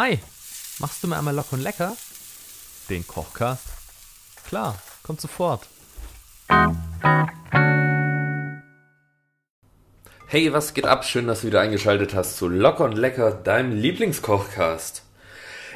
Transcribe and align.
Hi, 0.00 0.16
machst 0.78 1.02
du 1.02 1.08
mir 1.08 1.18
einmal 1.18 1.34
locker 1.34 1.54
und 1.54 1.62
lecker? 1.64 1.96
Den 2.88 3.04
Kochcast? 3.04 3.64
Klar, 4.46 4.80
kommt 5.02 5.20
sofort. 5.20 5.66
Hey, 10.28 10.52
was 10.52 10.72
geht 10.74 10.86
ab? 10.86 11.04
Schön, 11.04 11.26
dass 11.26 11.40
du 11.40 11.48
wieder 11.48 11.62
eingeschaltet 11.62 12.14
hast 12.14 12.36
zu 12.36 12.46
Locker 12.46 12.84
und 12.84 12.96
Lecker, 12.96 13.32
deinem 13.32 13.72
Lieblingskochcast. 13.72 15.02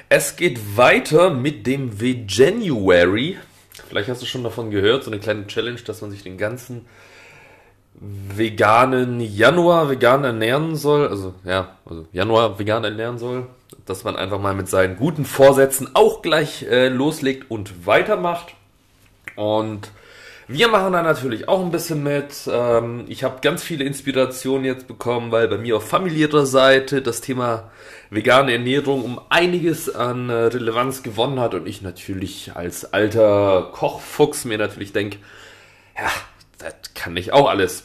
Es 0.08 0.36
geht 0.36 0.76
weiter 0.76 1.30
mit 1.30 1.66
dem 1.66 2.00
Veganuary. 2.00 3.40
Vielleicht 3.88 4.08
hast 4.08 4.22
du 4.22 4.26
schon 4.26 4.44
davon 4.44 4.70
gehört, 4.70 5.02
so 5.02 5.10
eine 5.10 5.18
kleine 5.18 5.48
Challenge, 5.48 5.80
dass 5.80 6.00
man 6.00 6.12
sich 6.12 6.22
den 6.22 6.38
ganzen 6.38 6.86
veganen 7.94 9.20
Januar 9.20 9.90
vegan 9.90 10.24
ernähren 10.24 10.76
soll. 10.76 11.08
Also 11.08 11.34
ja, 11.44 11.76
also 11.84 12.06
Januar 12.12 12.58
vegan 12.58 12.84
ernähren 12.84 13.18
soll. 13.18 13.46
Dass 13.86 14.04
man 14.04 14.16
einfach 14.16 14.40
mal 14.40 14.54
mit 14.54 14.68
seinen 14.68 14.96
guten 14.96 15.24
Vorsätzen 15.24 15.90
auch 15.94 16.22
gleich 16.22 16.62
äh, 16.64 16.88
loslegt 16.88 17.50
und 17.50 17.86
weitermacht. 17.86 18.54
Und 19.36 19.90
wir 20.48 20.68
machen 20.68 20.92
da 20.92 21.02
natürlich 21.02 21.48
auch 21.48 21.64
ein 21.64 21.70
bisschen 21.70 22.02
mit. 22.02 22.48
Ähm, 22.50 23.04
ich 23.08 23.24
habe 23.24 23.40
ganz 23.40 23.62
viele 23.62 23.84
Inspirationen 23.84 24.64
jetzt 24.64 24.86
bekommen, 24.86 25.32
weil 25.32 25.48
bei 25.48 25.56
mir 25.56 25.76
auf 25.76 25.88
familiärer 25.88 26.46
Seite 26.46 27.00
das 27.00 27.20
Thema 27.20 27.70
vegane 28.10 28.52
Ernährung 28.52 29.04
um 29.04 29.20
einiges 29.30 29.94
an 29.94 30.28
äh, 30.28 30.34
Relevanz 30.34 31.02
gewonnen 31.02 31.40
hat 31.40 31.54
und 31.54 31.66
ich 31.66 31.80
natürlich 31.80 32.52
als 32.54 32.92
alter 32.92 33.70
Kochfuchs 33.72 34.44
mir 34.44 34.58
natürlich 34.58 34.92
denke, 34.92 35.18
ja, 35.96 36.10
das 36.58 36.74
kann 36.94 37.16
ich 37.16 37.32
auch 37.32 37.48
alles. 37.48 37.84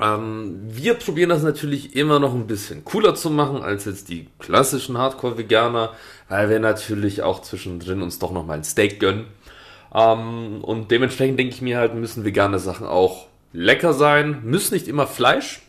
Ähm, 0.00 0.60
wir 0.62 0.94
probieren 0.94 1.30
das 1.30 1.42
natürlich 1.42 1.96
immer 1.96 2.20
noch 2.20 2.34
ein 2.34 2.46
bisschen 2.46 2.84
cooler 2.84 3.14
zu 3.14 3.30
machen 3.30 3.62
als 3.62 3.84
jetzt 3.86 4.08
die 4.08 4.28
klassischen 4.38 4.96
Hardcore-Veganer, 4.98 5.92
weil 6.28 6.48
wir 6.48 6.60
natürlich 6.60 7.22
auch 7.22 7.42
zwischendrin 7.42 8.02
uns 8.02 8.18
doch 8.18 8.32
nochmal 8.32 8.58
ein 8.58 8.64
Steak 8.64 9.00
gönnen. 9.00 9.26
Ähm, 9.92 10.62
und 10.62 10.90
dementsprechend 10.90 11.38
denke 11.38 11.54
ich 11.54 11.62
mir 11.62 11.78
halt, 11.78 11.94
müssen 11.94 12.24
vegane 12.24 12.58
Sachen 12.58 12.86
auch 12.86 13.26
lecker 13.52 13.92
sein, 13.92 14.42
müssen 14.44 14.74
nicht 14.74 14.86
immer 14.86 15.06
Fleisch 15.06 15.60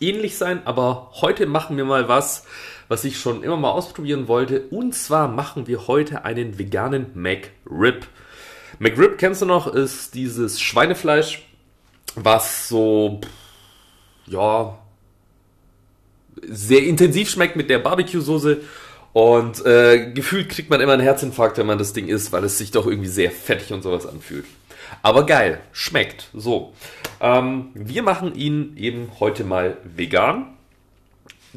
ähnlich 0.00 0.36
sein, 0.36 0.62
aber 0.64 1.12
heute 1.20 1.46
machen 1.46 1.76
wir 1.76 1.84
mal 1.84 2.08
was, 2.08 2.44
was 2.88 3.04
ich 3.04 3.18
schon 3.18 3.42
immer 3.42 3.56
mal 3.56 3.70
ausprobieren 3.70 4.28
wollte. 4.28 4.62
Und 4.70 4.94
zwar 4.94 5.28
machen 5.28 5.66
wir 5.66 5.86
heute 5.86 6.24
einen 6.24 6.58
veganen 6.58 7.06
McRib. 7.14 8.06
McRib 8.78 9.18
kennst 9.18 9.42
du 9.42 9.46
noch, 9.46 9.66
ist 9.66 10.14
dieses 10.14 10.60
Schweinefleisch, 10.60 11.42
was 12.14 12.68
so, 12.68 13.20
ja, 14.26 14.78
sehr 16.42 16.82
intensiv 16.82 17.30
schmeckt 17.30 17.56
mit 17.56 17.70
der 17.70 17.78
Barbecue-Soße 17.78 18.60
und 19.12 19.64
äh, 19.64 20.12
gefühlt 20.12 20.50
kriegt 20.50 20.68
man 20.68 20.80
immer 20.80 20.92
einen 20.92 21.02
Herzinfarkt, 21.02 21.56
wenn 21.58 21.66
man 21.66 21.78
das 21.78 21.94
Ding 21.94 22.08
isst, 22.08 22.32
weil 22.32 22.44
es 22.44 22.58
sich 22.58 22.70
doch 22.70 22.86
irgendwie 22.86 23.08
sehr 23.08 23.30
fettig 23.30 23.72
und 23.72 23.82
sowas 23.82 24.06
anfühlt. 24.06 24.44
Aber 25.02 25.24
geil, 25.24 25.60
schmeckt. 25.72 26.28
So. 26.34 26.72
Ähm, 27.20 27.70
wir 27.74 28.02
machen 28.02 28.34
ihn 28.34 28.76
eben 28.76 29.10
heute 29.18 29.44
mal 29.44 29.78
vegan. 29.84 30.55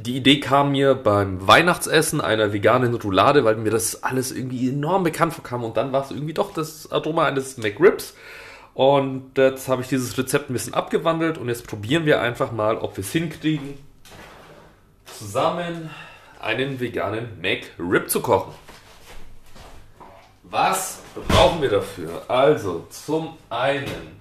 Die 0.01 0.15
Idee 0.15 0.39
kam 0.39 0.71
mir 0.71 0.95
beim 0.95 1.45
Weihnachtsessen 1.45 2.21
einer 2.21 2.53
veganen 2.53 2.95
Roulade, 2.95 3.43
weil 3.43 3.57
mir 3.57 3.69
das 3.69 4.01
alles 4.01 4.31
irgendwie 4.31 4.69
enorm 4.69 5.03
bekannt 5.03 5.33
vorkam. 5.33 5.65
Und 5.65 5.75
dann 5.75 5.91
war 5.91 6.05
es 6.05 6.11
irgendwie 6.11 6.33
doch 6.33 6.53
das 6.53 6.89
Aroma 6.89 7.25
eines 7.25 7.57
McRibs. 7.57 8.15
Und 8.73 9.37
jetzt 9.37 9.67
habe 9.67 9.81
ich 9.81 9.89
dieses 9.89 10.17
Rezept 10.17 10.49
ein 10.49 10.53
bisschen 10.53 10.73
abgewandelt 10.73 11.37
und 11.37 11.49
jetzt 11.49 11.67
probieren 11.67 12.05
wir 12.05 12.21
einfach 12.21 12.53
mal, 12.53 12.77
ob 12.77 12.95
wir 12.95 13.03
es 13.03 13.11
hinkriegen, 13.11 13.77
zusammen 15.03 15.89
einen 16.39 16.79
veganen 16.79 17.27
McRib 17.41 18.09
zu 18.09 18.21
kochen. 18.21 18.53
Was 20.43 20.99
brauchen 21.27 21.61
wir 21.61 21.69
dafür? 21.69 22.23
Also, 22.29 22.87
zum 22.89 23.37
einen 23.49 24.19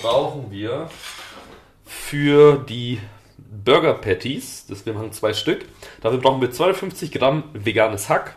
brauchen 0.00 0.50
wir 0.50 0.88
für 1.84 2.56
die 2.56 2.98
Burger 3.50 3.94
Patties, 3.94 4.66
das 4.68 4.86
wir 4.86 4.94
machen 4.94 5.12
zwei 5.12 5.32
Stück, 5.32 5.64
dafür 6.00 6.18
brauchen 6.18 6.40
wir 6.40 6.50
250 6.50 7.12
Gramm 7.12 7.44
veganes 7.52 8.08
Hack, 8.08 8.36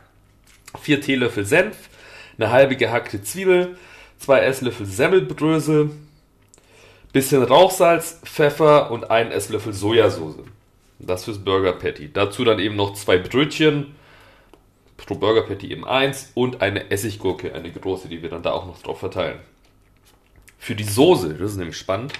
4 0.81 1.01
Teelöffel 1.01 1.45
Senf, 1.45 1.89
eine 2.37 2.51
halbe 2.51 2.75
gehackte 2.75 3.21
Zwiebel, 3.21 3.77
2 4.19 4.39
Esslöffel 4.39 4.85
Semmelbrösel, 4.85 5.91
bisschen 7.11 7.43
Rauchsalz, 7.43 8.21
Pfeffer 8.23 8.91
und 8.91 9.09
einen 9.09 9.31
Esslöffel 9.31 9.73
Sojasauce. 9.73 10.35
Das 10.99 11.23
fürs 11.23 11.39
Burger 11.39 11.73
Patty. 11.73 12.11
Dazu 12.11 12.43
dann 12.43 12.59
eben 12.59 12.75
noch 12.75 12.93
zwei 12.93 13.17
Brötchen, 13.17 13.95
pro 14.97 15.15
Burger 15.15 15.43
Patty 15.43 15.71
eben 15.71 15.87
eins 15.87 16.31
und 16.35 16.61
eine 16.61 16.91
Essiggurke, 16.91 17.53
eine 17.53 17.71
große, 17.71 18.09
die 18.09 18.21
wir 18.21 18.29
dann 18.29 18.43
da 18.43 18.51
auch 18.51 18.65
noch 18.65 18.81
drauf 18.81 18.99
verteilen. 18.99 19.39
Für 20.57 20.75
die 20.75 20.83
Soße, 20.83 21.35
das 21.35 21.51
ist 21.51 21.57
nämlich 21.57 21.77
spannend, 21.77 22.13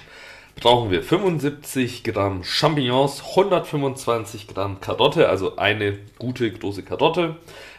brauchen 0.60 0.90
wir 0.90 1.02
75 1.02 2.04
Gramm 2.04 2.44
Champignons, 2.44 3.22
125 3.30 4.46
Gramm 4.46 4.80
Karotte, 4.80 5.28
also 5.28 5.56
eine 5.56 5.98
gute 6.18 6.52
große 6.52 6.82
Karotte, 6.82 7.36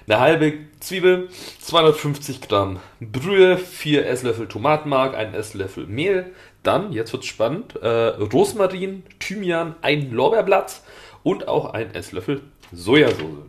eine 0.07 0.19
halbe 0.19 0.53
Zwiebel, 0.79 1.29
250 1.61 2.41
Gramm 2.41 2.79
Brühe, 2.99 3.57
4 3.57 4.07
Esslöffel 4.07 4.47
Tomatenmark, 4.47 5.15
1 5.15 5.35
Esslöffel 5.35 5.85
Mehl, 5.85 6.33
dann, 6.63 6.91
jetzt 6.91 7.13
wird's 7.13 7.27
spannend, 7.27 7.75
äh, 7.81 7.87
Rosmarin, 7.87 9.03
Thymian, 9.19 9.75
ein 9.81 10.11
Lorbeerblatt 10.11 10.81
und 11.23 11.47
auch 11.47 11.73
ein 11.73 11.93
Esslöffel 11.93 12.41
Sojasauce. 12.71 13.45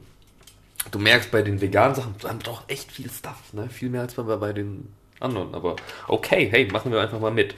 Du 0.91 0.99
merkst 0.99 1.31
bei 1.31 1.43
den 1.43 1.61
veganen 1.61 1.95
Sachen, 1.95 2.15
man 2.23 2.39
braucht 2.39 2.71
echt 2.71 2.93
viel 2.93 3.11
Stuff, 3.11 3.53
ne? 3.53 3.69
Viel 3.71 3.89
mehr 3.89 4.03
als 4.03 4.15
bei, 4.15 4.23
bei 4.23 4.53
den 4.53 4.93
anderen. 5.21 5.55
Aber 5.55 5.77
okay, 6.09 6.49
hey, 6.51 6.69
machen 6.71 6.93
wir 6.93 7.01
einfach 7.01 7.21
mal 7.21 7.31
mit. 7.31 7.55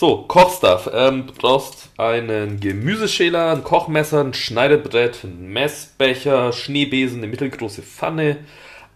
So, 0.00 0.22
Kochstuff. 0.22 0.88
Ähm, 0.94 1.26
du 1.26 1.34
brauchst 1.34 1.90
einen 1.98 2.58
Gemüseschäler, 2.58 3.50
ein 3.50 3.62
Kochmesser, 3.62 4.24
ein 4.24 4.32
Schneidebrett, 4.32 5.24
einen 5.24 5.52
Messbecher, 5.52 6.54
Schneebesen, 6.54 7.18
eine 7.18 7.26
mittelgroße 7.26 7.82
Pfanne, 7.82 8.38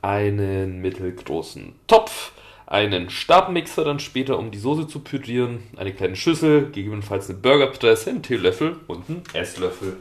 einen 0.00 0.81
mittelgroßen 0.81 1.75
Topf, 1.88 2.32
einen 2.66 3.10
Stabmixer 3.10 3.84
dann 3.84 4.00
später, 4.00 4.38
um 4.38 4.50
die 4.50 4.56
Soße 4.56 4.88
zu 4.88 5.00
pürieren, 5.00 5.64
eine 5.76 5.93
kleine 5.93 6.16
Schüssel, 6.16 6.70
gegebenenfalls 6.70 7.28
eine 7.28 7.38
Burgerpresse, 7.38 8.09
einen 8.09 8.22
Teelöffel 8.22 8.76
und 8.87 9.06
einen 9.10 9.22
Esslöffel. 9.34 9.98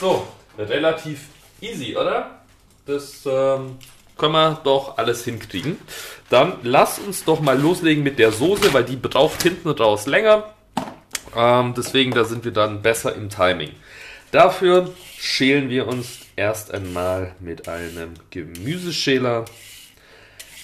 So, 0.00 0.26
relativ 0.58 1.28
easy, 1.60 1.96
oder? 1.96 2.40
Das 2.86 3.24
ähm, 3.24 3.76
können 4.20 4.34
wir 4.34 4.60
doch 4.62 4.98
alles 4.98 5.24
hinkriegen. 5.24 5.78
Dann 6.28 6.58
lass 6.62 6.98
uns 6.98 7.24
doch 7.24 7.40
mal 7.40 7.58
loslegen 7.58 8.04
mit 8.04 8.18
der 8.18 8.30
Soße, 8.30 8.72
weil 8.74 8.84
die 8.84 8.96
braucht 8.96 9.42
hinten 9.42 9.70
raus 9.70 10.06
länger. 10.06 10.54
Ähm, 11.34 11.74
deswegen, 11.76 12.12
da 12.12 12.24
sind 12.24 12.44
wir 12.44 12.52
dann 12.52 12.82
besser 12.82 13.14
im 13.14 13.30
Timing. 13.30 13.70
Dafür 14.30 14.92
schälen 15.18 15.70
wir 15.70 15.88
uns 15.88 16.20
erst 16.36 16.72
einmal 16.72 17.34
mit 17.40 17.66
einem 17.66 18.14
Gemüseschäler 18.30 19.46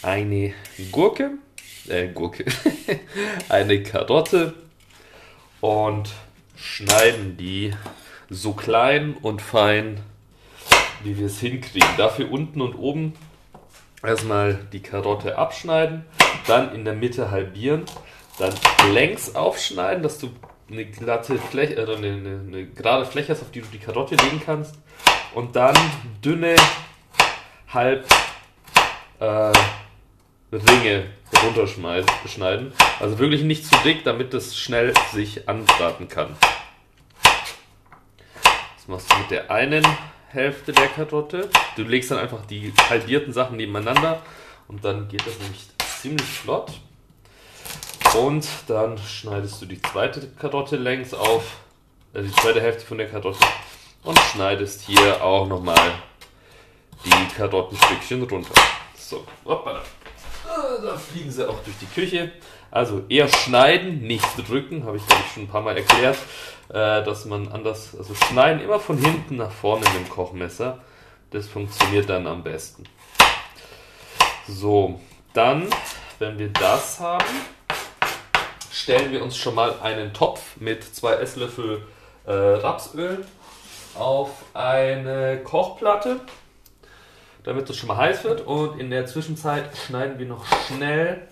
eine 0.02 0.54
Gurke, 0.92 1.32
äh, 1.88 2.08
Gurke, 2.08 2.44
eine 3.48 3.82
Karotte 3.82 4.54
und 5.60 6.10
schneiden 6.56 7.36
die 7.36 7.72
so 8.30 8.52
klein 8.52 9.16
und 9.20 9.42
fein, 9.42 10.00
wie 11.02 11.18
wir 11.18 11.26
es 11.26 11.40
hinkriegen. 11.40 11.88
Dafür 11.96 12.30
unten 12.30 12.60
und 12.60 12.74
oben 12.74 13.14
erstmal 14.06 14.54
die 14.72 14.80
Karotte 14.80 15.36
abschneiden, 15.36 16.04
dann 16.46 16.74
in 16.74 16.84
der 16.84 16.94
Mitte 16.94 17.30
halbieren, 17.30 17.84
dann 18.38 18.52
längs 18.92 19.34
aufschneiden, 19.34 20.02
dass 20.02 20.18
du 20.18 20.30
eine 20.70 20.84
glatte 20.84 21.38
Fläche, 21.38 21.74
äh, 21.76 21.82
eine, 21.82 22.12
eine, 22.12 22.40
eine 22.46 22.66
gerade 22.66 23.06
Fläche 23.06 23.32
hast, 23.32 23.42
auf 23.42 23.50
die 23.50 23.60
du 23.60 23.68
die 23.72 23.78
Karotte 23.78 24.16
legen 24.16 24.40
kannst 24.44 24.74
und 25.34 25.54
dann 25.56 25.76
dünne 26.24 26.56
halb 27.72 28.06
äh, 29.20 29.52
Ringe 30.52 31.04
runterschneiden. 31.44 32.72
Also 33.00 33.18
wirklich 33.18 33.42
nicht 33.42 33.66
zu 33.66 33.76
dick, 33.84 34.04
damit 34.04 34.32
es 34.34 34.56
schnell 34.56 34.92
sich 35.12 35.48
anbraten 35.48 36.08
kann. 36.08 36.36
Das 38.86 38.88
machst 38.88 39.12
du 39.12 39.18
mit 39.18 39.30
der 39.32 39.50
einen 39.50 39.84
Hälfte 40.28 40.72
der 40.72 40.86
Karotte. 40.86 41.50
Du 41.74 41.82
legst 41.82 42.12
dann 42.12 42.18
einfach 42.18 42.46
die 42.46 42.72
halbierten 42.88 43.32
Sachen 43.32 43.56
nebeneinander 43.56 44.22
und 44.68 44.84
dann 44.84 45.08
geht 45.08 45.26
das 45.26 45.36
nämlich 45.40 45.66
ziemlich 46.00 46.26
flott. 46.26 46.70
Und 48.14 48.46
dann 48.68 48.96
schneidest 48.96 49.60
du 49.60 49.66
die 49.66 49.82
zweite 49.82 50.28
Karotte 50.38 50.76
längs 50.76 51.14
auf, 51.14 51.56
also 52.14 52.28
die 52.28 52.34
zweite 52.36 52.60
Hälfte 52.60 52.86
von 52.86 52.98
der 52.98 53.08
Karotte 53.08 53.44
und 54.04 54.18
schneidest 54.20 54.82
hier 54.82 55.20
auch 55.20 55.48
nochmal 55.48 55.90
die 57.04 57.34
Karottenstückchen 57.34 58.22
runter. 58.22 58.54
So, 58.96 59.26
hoppala. 59.44 59.82
Da 60.82 60.96
fliegen 60.96 61.30
sie 61.30 61.48
auch 61.48 61.62
durch 61.64 61.76
die 61.80 61.86
Küche. 61.86 62.32
Also 62.70 63.02
eher 63.08 63.28
schneiden, 63.28 64.02
nicht 64.02 64.26
drücken, 64.48 64.84
habe 64.84 64.96
ich 64.96 65.06
glaube 65.06 65.22
ich 65.26 65.32
schon 65.32 65.44
ein 65.44 65.48
paar 65.48 65.62
Mal 65.62 65.76
erklärt, 65.76 66.16
äh, 66.68 67.02
dass 67.04 67.24
man 67.24 67.48
anders, 67.48 67.94
also 67.96 68.14
schneiden 68.14 68.62
immer 68.62 68.80
von 68.80 68.98
hinten 68.98 69.36
nach 69.36 69.50
vorne 69.50 69.84
mit 69.84 69.94
dem 69.94 70.08
Kochmesser, 70.08 70.78
Das 71.30 71.46
funktioniert 71.48 72.08
dann 72.08 72.26
am 72.26 72.42
besten. 72.42 72.84
So, 74.48 75.00
dann, 75.32 75.68
wenn 76.18 76.38
wir 76.38 76.48
das 76.48 77.00
haben, 77.00 77.24
stellen 78.70 79.10
wir 79.12 79.22
uns 79.22 79.36
schon 79.36 79.54
mal 79.54 79.74
einen 79.82 80.12
Topf 80.12 80.56
mit 80.56 80.84
zwei 80.84 81.14
Esslöffel 81.14 81.82
äh, 82.26 82.32
Rapsöl 82.32 83.24
auf 83.94 84.30
eine 84.54 85.40
Kochplatte, 85.42 86.20
damit 87.46 87.70
es 87.70 87.76
schon 87.76 87.86
mal 87.86 87.96
heiß 87.96 88.24
wird. 88.24 88.42
Und 88.42 88.78
in 88.78 88.90
der 88.90 89.06
Zwischenzeit 89.06 89.74
schneiden 89.86 90.18
wir 90.18 90.26
noch 90.26 90.44
schnell 90.66 91.26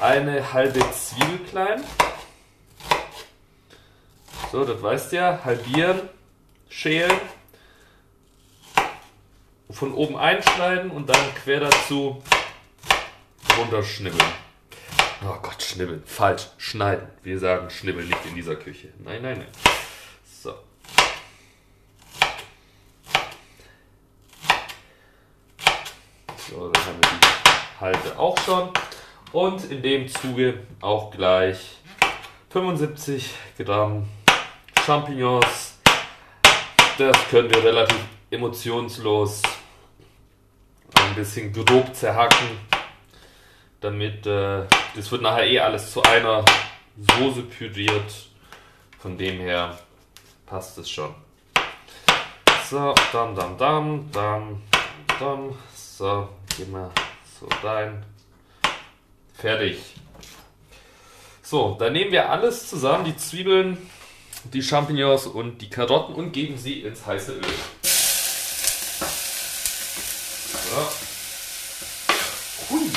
eine 0.00 0.52
halbe 0.52 0.78
Zwiebel 0.92 1.38
klein. 1.50 1.82
So, 4.52 4.64
das 4.64 4.80
weißt 4.80 5.12
ja. 5.12 5.40
Halbieren, 5.44 6.02
schälen, 6.68 7.18
von 9.70 9.92
oben 9.94 10.16
einschneiden 10.16 10.90
und 10.90 11.08
dann 11.08 11.34
quer 11.42 11.60
dazu 11.60 12.22
runterschnibbeln. 13.58 14.22
Oh 15.24 15.38
Gott, 15.40 15.62
schnibbeln. 15.62 16.02
Falsch. 16.04 16.48
Schneiden. 16.58 17.08
Wir 17.22 17.38
sagen 17.38 17.70
schnibbeln 17.70 18.06
nicht 18.06 18.26
in 18.26 18.34
dieser 18.34 18.56
Küche. 18.56 18.88
Nein, 18.98 19.22
nein, 19.22 19.38
nein. 19.38 19.48
So. 20.42 20.54
So, 26.48 26.68
dann 26.68 26.84
haben 26.84 26.96
wir 27.00 27.10
die 27.10 27.80
Halte 27.80 28.18
auch 28.18 28.38
schon. 28.38 28.70
Und 29.32 29.64
in 29.70 29.82
dem 29.82 30.08
Zuge 30.08 30.62
auch 30.80 31.10
gleich 31.10 31.76
75 32.50 33.34
Gramm 33.58 34.08
Champignons. 34.84 35.78
Das 36.96 37.16
können 37.28 37.50
wir 37.50 37.64
relativ 37.64 37.98
emotionslos 38.30 39.42
ein 40.94 41.14
bisschen 41.14 41.52
grob 41.52 41.94
zerhacken, 41.94 42.58
damit 43.80 44.26
äh, 44.26 44.62
das 44.94 45.10
wird 45.10 45.22
nachher 45.22 45.46
eh 45.46 45.58
alles 45.58 45.92
zu 45.92 46.02
einer 46.02 46.44
Soße 46.96 47.42
püriert. 47.42 48.28
Von 48.98 49.18
dem 49.18 49.38
her 49.40 49.78
passt 50.46 50.78
es 50.78 50.88
schon. 50.88 51.14
So, 52.70 52.94
dann, 53.12 53.34
dann, 53.34 53.58
dann, 53.58 54.10
dann, 54.12 54.62
dann. 55.18 55.54
So, 55.96 56.28
gehen 56.54 56.72
wir 56.72 56.92
so 57.40 57.48
rein. 57.66 58.04
Fertig. 59.32 59.78
So, 61.42 61.74
dann 61.78 61.94
nehmen 61.94 62.12
wir 62.12 62.28
alles 62.28 62.68
zusammen, 62.68 63.06
die 63.06 63.16
Zwiebeln, 63.16 63.78
die 64.44 64.62
Champignons 64.62 65.26
und 65.26 65.62
die 65.62 65.70
Karotten 65.70 66.14
und 66.14 66.32
geben 66.32 66.58
sie 66.58 66.82
ins 66.82 67.06
heiße 67.06 67.32
Öl. 67.32 67.44
So. 70.68 70.92
Hui. 72.68 72.90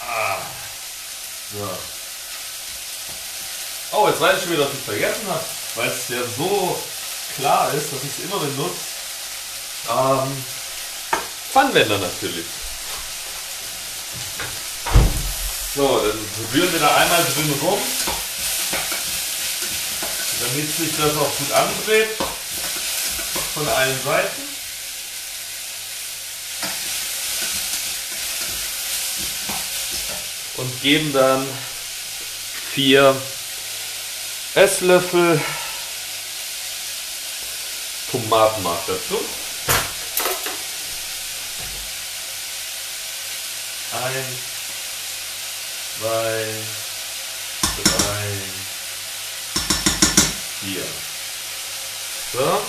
Ah. 0.00 0.38
So. 1.52 1.68
Oh, 3.96 4.06
jetzt 4.06 4.20
weiß 4.20 4.36
ich 4.36 4.42
schon 4.44 4.52
wieder, 4.52 4.66
was 4.66 4.72
ich 4.72 4.84
vergessen 4.84 5.26
habe, 5.26 5.44
weil 5.74 5.88
es 5.88 6.08
ja 6.10 6.22
so 6.38 6.78
klar 7.36 7.72
ist, 7.74 7.92
dass 7.92 8.02
ich 8.02 8.10
es 8.18 8.24
immer 8.24 8.38
benutze. 8.38 8.76
Ähm, 9.90 10.44
Pfannenwender 11.52 11.98
natürlich. 11.98 12.46
So, 15.74 15.98
dann 15.98 16.18
rühren 16.52 16.72
wir 16.72 16.80
da 16.80 16.94
einmal 16.96 17.24
drin 17.34 17.54
rum, 17.62 17.78
damit 20.40 20.76
sich 20.76 20.90
das 20.96 21.16
auch 21.16 21.36
gut 21.38 21.52
andreht 21.52 22.10
von 23.54 23.68
allen 23.68 24.02
Seiten. 24.02 24.42
Und 30.56 30.82
geben 30.82 31.12
dann 31.12 31.46
vier 32.74 33.20
Esslöffel 34.54 35.40
Tomatenmark 38.12 38.80
dazu. 38.86 39.18
Eins, 44.04 44.36
zwei, 45.98 46.46
drei, 47.82 48.28
vier. 50.60 50.84
So. 52.34 52.60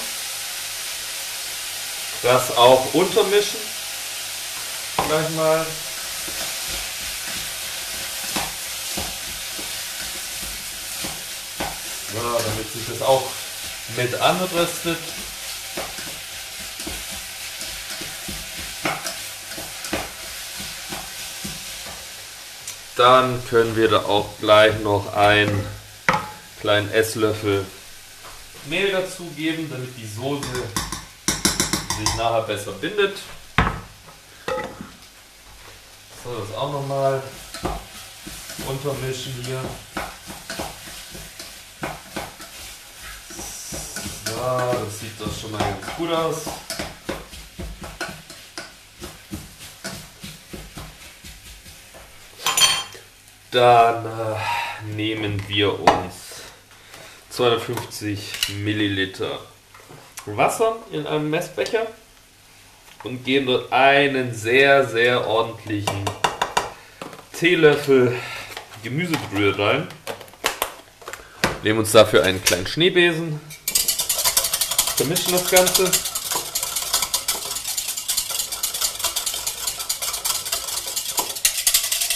Das 2.21 2.55
auch 2.55 2.93
untermischen. 2.93 3.59
Gleich 4.95 5.29
mal. 5.31 5.65
So, 12.13 12.19
damit 12.19 12.71
sich 12.71 12.83
das 12.87 13.01
auch 13.01 13.23
mit 13.97 14.15
anröstet. 14.15 14.99
Dann 22.95 23.43
können 23.49 23.75
wir 23.75 23.89
da 23.89 24.03
auch 24.03 24.29
gleich 24.39 24.79
noch 24.81 25.15
einen 25.15 25.65
kleinen 26.61 26.91
Esslöffel 26.91 27.65
Mehl 28.65 28.91
dazugeben, 28.91 29.69
damit 29.69 29.89
die 29.97 30.07
Soße 30.07 30.47
sich 31.97 32.15
nachher 32.15 32.43
besser 32.43 32.71
bindet. 32.73 33.17
So, 36.23 36.39
das 36.39 36.57
auch 36.57 36.71
nochmal 36.71 37.21
untermischen 38.65 39.33
hier. 39.43 39.59
So, 44.25 44.85
das 44.85 44.99
sieht 44.99 45.19
doch 45.19 45.37
schon 45.37 45.51
mal 45.51 45.57
ganz 45.57 45.95
gut 45.97 46.11
aus. 46.11 46.37
Dann 53.53 54.05
äh, 54.07 54.93
nehmen 54.95 55.43
wir 55.47 55.79
uns 55.79 56.41
250 57.29 58.49
Milliliter 58.63 59.39
Wasser 60.25 60.77
in 60.91 61.05
einem 61.05 61.29
Messbecher 61.29 61.85
und 63.03 63.23
geben 63.23 63.45
dort 63.45 63.71
einen 63.71 64.33
sehr, 64.33 64.87
sehr 64.87 65.27
ordentlichen 65.27 66.03
Teelöffel 67.37 68.17
Gemüsebrühe 68.81 69.57
rein. 69.59 69.87
Nehmen 71.61 71.77
uns 71.79 71.91
dafür 71.91 72.23
einen 72.23 72.43
kleinen 72.43 72.65
Schneebesen, 72.65 73.39
vermischen 74.97 75.31
das 75.31 75.49
Ganze. 75.51 75.91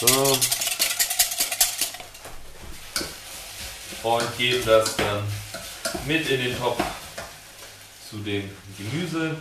So. 0.00 0.57
Und 4.02 4.38
geben 4.38 4.62
das 4.64 4.96
dann 4.96 5.22
mit 6.06 6.28
in 6.28 6.44
den 6.44 6.58
Topf 6.58 6.82
zu 8.08 8.18
dem 8.18 8.48
Gemüse 8.76 9.36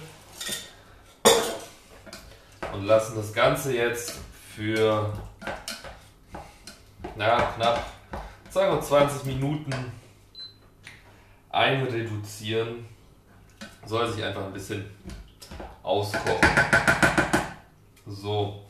und 2.74 2.86
lassen 2.86 3.16
das 3.16 3.34
Ganze 3.34 3.74
jetzt 3.74 4.14
für 4.56 5.14
na, 7.16 7.42
knapp 7.56 7.86
sagen 8.50 8.76
wir 8.76 8.82
20 8.82 9.26
Minuten 9.26 9.72
einreduzieren. 11.50 12.88
Soll 13.86 14.12
sich 14.12 14.24
einfach 14.24 14.46
ein 14.46 14.54
bisschen 14.54 14.86
auskochen. 15.84 16.50
So, 18.06 18.66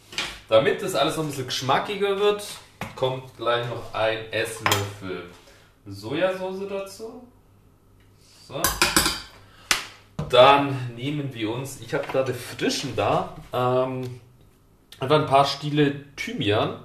damit 0.47 0.81
das 0.81 0.95
alles 0.95 1.17
noch 1.17 1.23
ein 1.23 1.29
bisschen 1.29 1.47
geschmackiger 1.47 2.19
wird, 2.19 2.43
kommt 2.95 3.35
gleich 3.37 3.67
noch 3.67 3.93
ein 3.93 4.31
Esslöffel 4.31 5.29
Sojasauce 5.87 6.67
dazu. 6.67 7.27
So. 8.47 8.61
Dann 10.29 10.95
nehmen 10.95 11.33
wir 11.33 11.51
uns, 11.51 11.79
ich 11.79 11.93
habe 11.93 12.05
gerade 12.07 12.33
frischen 12.33 12.95
da, 12.95 13.35
ähm, 13.53 14.19
einfach 14.99 15.21
ein 15.21 15.25
paar 15.25 15.45
Stiele 15.45 16.13
Thymian 16.15 16.79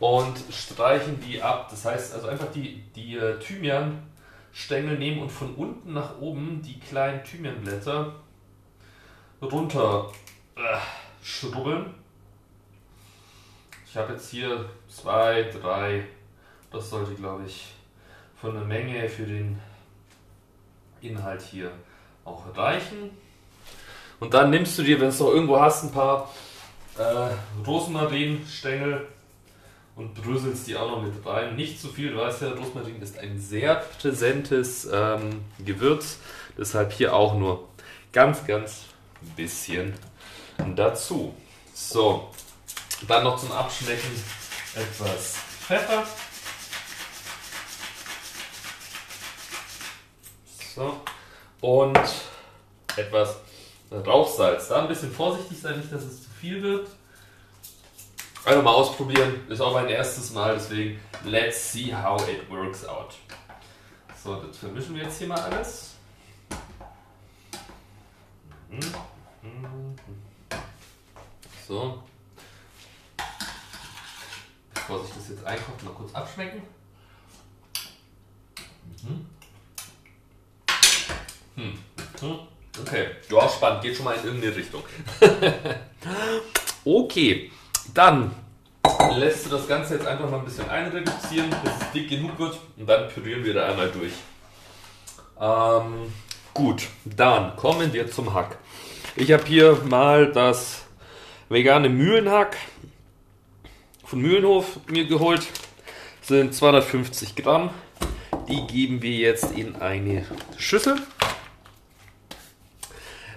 und 0.00 0.36
streichen 0.50 1.20
die 1.20 1.40
ab. 1.40 1.68
Das 1.70 1.84
heißt 1.84 2.14
also 2.14 2.26
einfach 2.26 2.50
die, 2.52 2.82
die 2.96 3.16
äh, 3.16 3.38
Thymian-Stängel 3.38 4.98
nehmen 4.98 5.22
und 5.22 5.30
von 5.30 5.54
unten 5.54 5.92
nach 5.92 6.18
oben 6.18 6.60
die 6.62 6.80
kleinen 6.80 7.22
Thymianblätter 7.22 8.14
runter 9.40 10.10
äh, 10.56 10.60
schrubbeln. 11.22 11.94
Ich 13.86 13.96
habe 13.96 14.12
jetzt 14.12 14.30
hier 14.30 14.68
zwei, 14.88 15.44
drei, 15.44 16.04
das 16.72 16.90
sollte 16.90 17.14
glaube 17.14 17.44
ich 17.46 17.74
von 18.40 18.54
der 18.54 18.64
Menge 18.64 19.08
für 19.08 19.24
den 19.24 19.58
Inhalt 21.00 21.42
hier 21.42 21.70
auch 22.24 22.44
reichen. 22.56 23.10
Und 24.18 24.34
dann 24.34 24.50
nimmst 24.50 24.78
du 24.78 24.82
dir, 24.82 25.00
wenn 25.00 25.08
es 25.08 25.18
noch 25.18 25.28
irgendwo 25.28 25.60
hast, 25.60 25.84
ein 25.84 25.92
paar 25.92 26.30
äh, 26.98 27.64
Rosmarinstängel 27.66 29.06
und 29.96 30.14
bröselst 30.14 30.66
die 30.66 30.76
auch 30.76 30.90
noch 30.90 31.02
mit 31.02 31.24
rein. 31.24 31.56
Nicht 31.56 31.80
zu 31.80 31.88
viel, 31.88 32.12
du 32.12 32.18
weißt 32.18 32.42
ja, 32.42 32.50
Rosmarin 32.50 33.00
ist 33.00 33.18
ein 33.18 33.38
sehr 33.38 33.76
präsentes 34.00 34.88
ähm, 34.90 35.42
Gewürz. 35.64 36.18
Deshalb 36.56 36.92
hier 36.92 37.14
auch 37.14 37.34
nur 37.34 37.68
ganz, 38.12 38.46
ganz 38.46 38.84
bisschen 39.36 39.94
dazu. 40.76 41.34
So, 41.74 42.30
dann 43.08 43.24
noch 43.24 43.38
zum 43.38 43.52
Abschmecken 43.52 44.10
etwas 44.74 45.36
Pfeffer. 45.66 46.04
So, 50.74 51.00
und 51.60 51.98
etwas 52.96 53.36
Rauchsalz. 53.90 54.68
Da 54.68 54.82
ein 54.82 54.88
bisschen 54.88 55.12
vorsichtig 55.12 55.60
sein, 55.60 55.78
nicht, 55.78 55.92
dass 55.92 56.02
es 56.02 56.24
zu 56.24 56.30
viel 56.30 56.62
wird. 56.62 56.88
Einfach 58.44 58.62
mal 58.62 58.72
ausprobieren. 58.72 59.46
Ist 59.48 59.60
auch 59.60 59.74
mein 59.74 59.88
erstes 59.88 60.32
Mal, 60.32 60.54
deswegen 60.54 61.00
let's 61.24 61.72
see 61.72 61.94
how 61.94 62.20
it 62.28 62.48
works 62.50 62.84
out. 62.86 63.14
So, 64.22 64.36
das 64.36 64.58
vermischen 64.58 64.94
wir 64.96 65.04
jetzt 65.04 65.18
hier 65.18 65.28
mal 65.28 65.40
alles. 65.40 65.94
So. 71.66 72.02
Bevor 74.74 75.04
sich 75.04 75.14
das 75.14 75.28
jetzt 75.28 75.44
einkocht, 75.44 75.82
mal 75.84 75.94
kurz 75.94 76.14
abschmecken. 76.14 76.62
Mhm. 79.02 79.26
Hm. 81.60 81.72
Hm. 82.20 82.38
Okay, 82.80 83.06
ja, 83.30 83.48
spannend. 83.48 83.82
Geht 83.82 83.96
schon 83.96 84.04
mal 84.04 84.16
in 84.16 84.24
irgendeine 84.24 84.56
Richtung. 84.56 84.82
okay, 86.84 87.50
dann 87.92 88.34
lässt 89.16 89.46
du 89.46 89.50
das 89.50 89.68
Ganze 89.68 89.94
jetzt 89.94 90.06
einfach 90.06 90.30
mal 90.30 90.38
ein 90.38 90.44
bisschen 90.44 90.68
einreduzieren, 90.70 91.50
bis 91.62 91.72
es 91.80 91.92
dick 91.92 92.08
genug 92.08 92.38
wird 92.38 92.58
und 92.78 92.88
dann 92.88 93.08
pürieren 93.08 93.44
wir 93.44 93.54
da 93.54 93.68
einmal 93.68 93.90
durch. 93.90 94.12
Ähm, 95.40 96.12
gut, 96.54 96.86
dann 97.04 97.56
kommen 97.56 97.92
wir 97.92 98.10
zum 98.10 98.32
Hack. 98.32 98.56
Ich 99.16 99.32
habe 99.32 99.44
hier 99.44 99.78
mal 99.88 100.32
das 100.32 100.84
vegane 101.48 101.88
Mühlenhack 101.88 102.56
von 104.04 104.20
Mühlenhof 104.20 104.78
mir 104.86 105.06
geholt. 105.06 105.46
Das 106.20 106.28
sind 106.28 106.54
250 106.54 107.36
Gramm. 107.36 107.70
Die 108.48 108.66
geben 108.66 109.02
wir 109.02 109.12
jetzt 109.12 109.52
in 109.52 109.76
eine 109.76 110.26
Schüssel. 110.56 110.96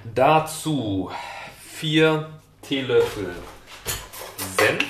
Dazu 0.03 1.09
4 1.79 2.29
Teelöffel 2.61 3.33
Senf. 4.57 4.85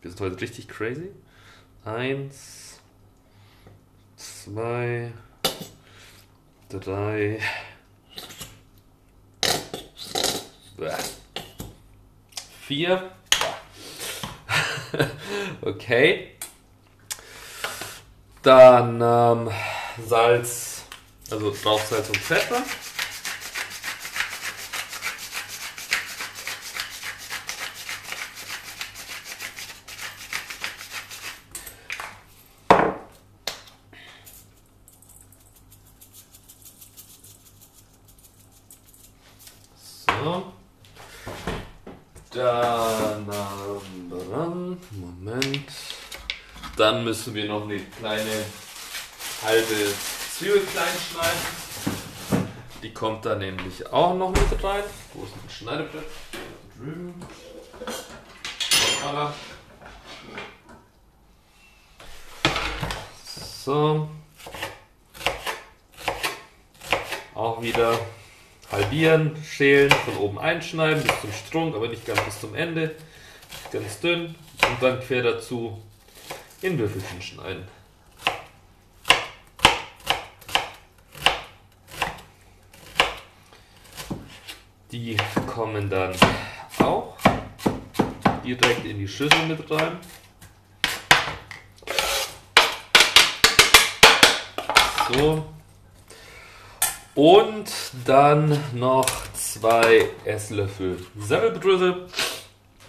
Wir 0.00 0.10
sind 0.10 0.20
heute 0.20 0.40
richtig 0.40 0.68
crazy. 0.68 1.10
Eins, 1.84 2.80
zwei, 4.16 5.12
drei, 6.68 7.40
vier. 12.60 13.10
okay. 15.62 16.36
Dann 18.42 19.00
ähm, 19.00 19.50
Salz, 20.06 20.84
also 21.30 21.54
Rauchsalz 21.64 22.08
und 22.08 22.18
Pfeffer. 22.18 22.62
So. 40.24 40.52
Dann, 42.32 43.28
ähm, 43.30 44.78
Moment. 44.90 45.72
Dann 46.76 46.95
müssen 47.06 47.36
wir 47.36 47.44
noch 47.44 47.62
eine 47.62 47.78
kleine 47.78 48.44
halbe 49.44 49.94
Zwiebel 50.36 50.60
klein 50.62 50.88
schneiden. 51.08 52.46
Die 52.82 52.92
kommt 52.92 53.24
da 53.24 53.36
nämlich 53.36 53.86
auch 53.92 54.16
noch 54.16 54.30
mit 54.30 54.64
rein. 54.64 54.82
Wo 55.14 55.22
ist 55.22 55.32
ein 55.34 55.48
Schneidebrett? 55.48 56.02
Drüben. 56.76 57.14
So. 63.64 64.08
Auch 67.36 67.62
wieder 67.62 68.00
halbieren, 68.72 69.36
schälen, 69.44 69.92
von 69.92 70.16
oben 70.16 70.38
einschneiden 70.40 71.04
bis 71.04 71.20
zum 71.20 71.32
Strunk, 71.32 71.76
aber 71.76 71.86
nicht 71.86 72.04
ganz 72.04 72.20
bis 72.22 72.40
zum 72.40 72.56
Ende. 72.56 72.96
Ganz 73.70 74.00
dünn 74.00 74.34
und 74.68 74.82
dann 74.82 75.00
quer 75.00 75.22
dazu 75.22 75.80
in 76.62 76.78
Würfelchen 76.78 77.20
schneiden. 77.20 77.66
Die 84.92 85.16
kommen 85.46 85.90
dann 85.90 86.14
auch 86.78 87.16
direkt 88.44 88.86
in 88.86 88.98
die 88.98 89.08
Schüssel 89.08 89.46
mit 89.46 89.70
rein. 89.70 89.98
So. 95.12 95.46
Und 97.14 97.70
dann 98.04 98.62
noch 98.74 99.08
zwei 99.32 100.10
Esslöffel 100.24 100.98
Semmelbrösel. 101.18 102.06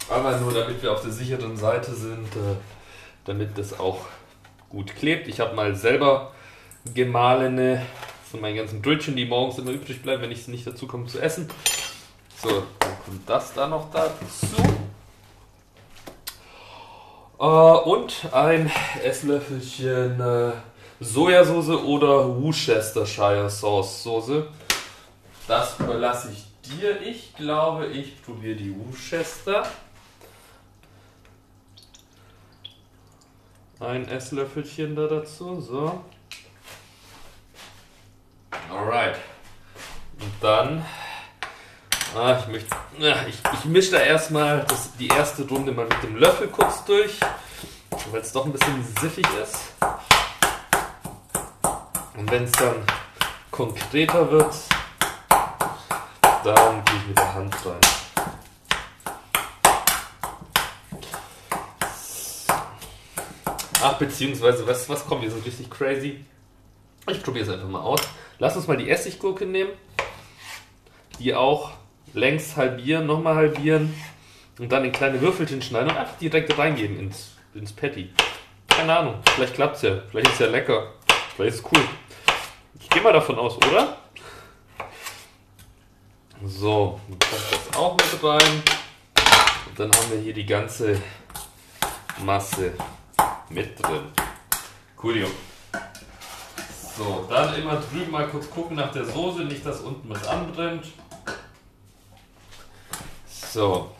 Aber 0.09 0.37
nur 0.37 0.53
damit 0.53 0.81
wir 0.81 0.93
auf 0.93 1.01
der 1.01 1.11
sicheren 1.11 1.57
Seite 1.57 1.93
sind, 1.93 2.27
äh, 2.35 2.55
damit 3.27 3.57
das 3.57 3.79
auch 3.79 3.99
gut 4.69 4.95
klebt. 4.95 5.27
Ich 5.27 5.39
habe 5.39 5.55
mal 5.55 5.75
selber 5.75 6.31
gemahlene 6.93 7.85
von 8.29 8.41
meinen 8.41 8.57
ganzen 8.57 8.81
Brötchen, 8.81 9.15
die 9.15 9.25
morgens 9.25 9.57
immer 9.57 9.71
übrig 9.71 10.01
bleiben, 10.01 10.21
wenn 10.23 10.31
ich 10.31 10.39
es 10.39 10.47
nicht 10.47 10.65
dazu 10.65 10.87
komme 10.87 11.05
zu 11.07 11.19
essen. 11.19 11.47
So, 12.41 12.63
dann 12.79 13.03
kommt 13.05 13.29
das 13.29 13.53
da 13.53 13.67
noch 13.67 13.91
dazu. 13.91 14.55
Äh, 17.39 17.43
und 17.43 18.27
ein 18.31 18.71
Esslöffelchen 19.03 20.19
äh, 20.19 20.51
Sojasauce 20.99 21.69
oder 21.69 22.41
Worcestershire 22.41 23.49
Sauce 23.49 24.03
Soße. 24.03 24.47
Das 25.47 25.79
überlasse 25.79 26.31
ich 26.31 26.45
dir. 26.69 27.01
Ich 27.01 27.35
glaube, 27.35 27.87
ich 27.87 28.21
probiere 28.23 28.55
die 28.55 28.75
Worcester. 28.75 29.63
Ein 33.79 34.07
Esslöffelchen 34.07 34.95
da 34.95 35.05
dazu. 35.05 35.61
So. 35.61 36.03
Alright. 38.71 39.17
Und 40.19 40.33
dann. 40.41 40.83
Ah, 42.15 42.39
ich 42.39 42.47
möchte. 42.47 42.75
Ich, 43.27 43.39
ich 43.53 43.65
mische 43.65 43.91
da 43.91 43.99
erstmal 43.99 44.65
das, 44.67 44.95
die 44.97 45.07
erste 45.07 45.47
Runde 45.47 45.71
mal 45.71 45.85
mit 45.85 46.01
dem 46.01 46.15
Löffel 46.15 46.47
kurz 46.47 46.83
durch, 46.85 47.19
weil 48.11 48.21
es 48.21 48.31
doch 48.31 48.45
ein 48.45 48.51
bisschen 48.51 48.83
siffig 48.99 49.27
ist. 49.43 49.73
Und 52.17 52.31
wenn 52.31 52.45
es 52.45 52.51
dann 52.53 52.83
konkreter 53.51 54.31
wird, 54.31 54.55
dann 56.43 56.83
gehe 56.85 56.95
ich 56.97 57.07
mit 57.09 57.17
der 57.19 57.33
Hand 57.35 57.55
rein. 57.63 58.06
Ach, 63.81 63.93
beziehungsweise, 63.93 64.65
was, 64.65 64.89
was 64.89 65.05
kommt 65.05 65.21
hier 65.21 65.31
so 65.31 65.37
richtig 65.37 65.69
crazy? 65.69 66.25
Ich 67.09 67.21
probiere 67.21 67.45
es 67.45 67.51
einfach 67.51 67.69
mal 67.69 67.81
aus. 67.81 68.01
Lass 68.39 68.55
uns 68.55 68.67
mal 68.67 68.77
die 68.77 68.89
Essiggurke 68.89 69.45
nehmen. 69.45 69.71
Die 71.19 71.33
auch 71.33 71.71
längs 72.13 72.57
halbieren, 72.57 73.05
nochmal 73.05 73.35
halbieren 73.35 73.93
und 74.59 74.71
dann 74.71 74.85
in 74.85 74.91
kleine 74.91 75.21
Würfelchen 75.21 75.61
schneiden 75.61 75.91
und 75.91 75.97
einfach 75.97 76.17
direkt 76.17 76.57
reingeben 76.57 76.99
ins, 76.99 77.35
ins 77.53 77.71
Patty. 77.71 78.11
Keine 78.67 78.97
Ahnung, 78.97 79.15
vielleicht 79.35 79.53
klappt 79.53 79.77
es 79.77 79.81
ja. 79.83 80.01
Vielleicht 80.09 80.27
ist 80.27 80.33
es 80.33 80.39
ja 80.39 80.47
lecker. 80.47 80.93
Vielleicht 81.35 81.55
ist 81.55 81.65
es 81.65 81.71
cool. 81.71 81.83
Ich 82.79 82.89
gehe 82.89 83.01
mal 83.01 83.13
davon 83.13 83.37
aus, 83.37 83.57
oder? 83.57 83.97
So, 86.45 86.99
dann 87.07 87.19
kommt 87.19 87.51
das 87.51 87.77
auch 87.77 87.97
mit 87.97 88.23
rein. 88.23 88.63
Und 89.67 89.79
dann 89.79 89.91
haben 89.91 90.11
wir 90.11 90.19
hier 90.19 90.33
die 90.33 90.45
ganze 90.45 91.01
Masse 92.23 92.73
mit 93.49 93.81
drin. 93.81 94.11
Coolio. 94.97 95.27
So, 96.97 97.27
dann 97.29 97.53
immer 97.55 97.75
drüben 97.75 98.11
mal 98.11 98.27
kurz 98.27 98.49
gucken 98.49 98.77
nach 98.77 98.91
der 98.91 99.05
Soße, 99.05 99.43
nicht 99.43 99.65
dass 99.65 99.81
unten 99.81 100.09
was 100.09 100.27
anbrennt. 100.27 100.85
So. 103.27 103.91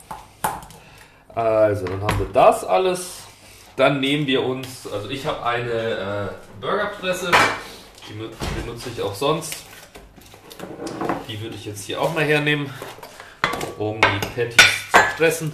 Also, 1.34 1.84
dann 1.86 2.02
haben 2.02 2.18
wir 2.18 2.32
das 2.32 2.64
alles. 2.64 3.22
Dann 3.76 4.00
nehmen 4.00 4.26
wir 4.26 4.42
uns, 4.42 4.88
also 4.92 5.08
ich 5.08 5.24
habe 5.24 5.44
eine 5.44 5.70
äh, 5.70 6.60
Burgerpresse, 6.60 7.30
die 8.08 8.14
benutze 8.14 8.90
ich 8.90 9.00
auch 9.00 9.14
sonst. 9.14 9.54
Die 11.28 11.40
würde 11.40 11.54
ich 11.54 11.64
jetzt 11.64 11.84
hier 11.84 12.00
auch 12.00 12.12
mal 12.12 12.24
hernehmen, 12.24 12.68
um 13.78 14.00
die 14.00 14.26
Patties 14.34 14.90
zu 14.90 14.98
pressen. 15.16 15.52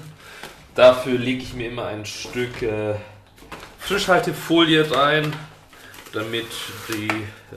Dafür 0.74 1.18
lege 1.18 1.42
ich 1.42 1.52
mir 1.52 1.68
immer 1.68 1.84
ein 1.84 2.06
Stück 2.06 2.62
äh, 2.62 2.94
Frischhaltefolie 3.86 4.90
rein, 4.90 5.32
damit 6.12 6.46
die 6.88 7.08